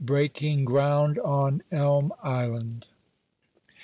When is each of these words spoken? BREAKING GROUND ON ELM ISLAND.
BREAKING 0.03 0.65
GROUND 0.65 1.19
ON 1.19 1.61
ELM 1.71 2.11
ISLAND. 2.23 2.87